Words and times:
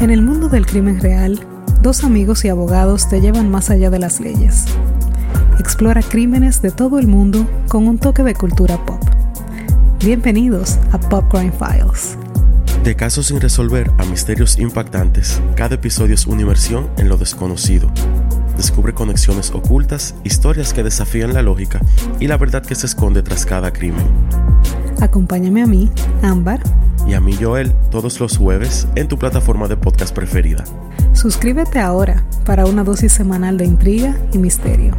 En 0.00 0.10
el 0.10 0.22
mundo 0.22 0.48
del 0.48 0.64
crimen 0.64 1.00
real, 1.00 1.40
dos 1.82 2.04
amigos 2.04 2.44
y 2.44 2.48
abogados 2.48 3.08
te 3.08 3.20
llevan 3.20 3.50
más 3.50 3.68
allá 3.68 3.90
de 3.90 3.98
las 3.98 4.20
leyes. 4.20 4.66
Explora 5.58 6.02
crímenes 6.02 6.62
de 6.62 6.70
todo 6.70 7.00
el 7.00 7.08
mundo 7.08 7.44
con 7.66 7.88
un 7.88 7.98
toque 7.98 8.22
de 8.22 8.32
cultura 8.34 8.76
pop. 8.86 9.02
Bienvenidos 9.98 10.78
a 10.92 11.00
Pop 11.00 11.24
Crime 11.32 11.50
Files. 11.50 12.16
De 12.84 12.94
casos 12.94 13.26
sin 13.26 13.40
resolver 13.40 13.90
a 13.98 14.04
misterios 14.04 14.56
impactantes, 14.60 15.42
cada 15.56 15.74
episodio 15.74 16.14
es 16.14 16.28
una 16.28 16.42
inmersión 16.42 16.88
en 16.96 17.08
lo 17.08 17.16
desconocido. 17.16 17.90
Descubre 18.56 18.94
conexiones 18.94 19.50
ocultas, 19.50 20.14
historias 20.22 20.72
que 20.72 20.84
desafían 20.84 21.34
la 21.34 21.42
lógica 21.42 21.80
y 22.20 22.28
la 22.28 22.36
verdad 22.36 22.64
que 22.64 22.76
se 22.76 22.86
esconde 22.86 23.24
tras 23.24 23.44
cada 23.44 23.72
crimen. 23.72 24.06
Acompáñame 25.00 25.60
a 25.62 25.66
mí, 25.66 25.90
Ámbar, 26.22 26.60
y 27.08 27.14
a 27.14 27.20
mí 27.20 27.34
Joel 27.40 27.72
todos 27.90 28.20
los 28.20 28.36
jueves 28.36 28.86
en 28.94 29.08
tu 29.08 29.18
plataforma 29.18 29.66
de 29.66 29.76
podcast 29.76 30.14
preferida. 30.14 30.64
Suscríbete 31.14 31.80
ahora 31.80 32.24
para 32.44 32.66
una 32.66 32.84
dosis 32.84 33.12
semanal 33.12 33.56
de 33.56 33.64
intriga 33.64 34.14
y 34.32 34.38
misterio. 34.38 34.94